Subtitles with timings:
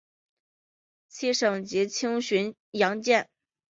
[1.09, 3.29] 七省级轻巡洋舰。